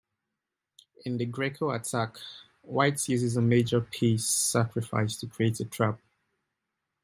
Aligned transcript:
In 1.05 1.17
the 1.17 1.27
Greco 1.27 1.69
Attack 1.69 2.17
White 2.63 3.07
uses 3.07 3.37
a 3.37 3.41
major 3.43 3.81
piece 3.81 4.25
sacrifice 4.25 5.15
to 5.17 5.27
create 5.27 5.59
a 5.59 5.65
trap. 5.65 5.99